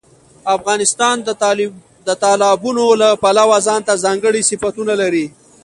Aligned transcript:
افغانستان 0.55 1.15
د 2.07 2.09
تالابونو 2.23 2.85
له 3.01 3.09
پلوه 3.21 3.57
ځانته 3.67 3.93
ځانګړي 4.03 4.41
صفتونه 4.49 4.93
لري. 5.01 5.25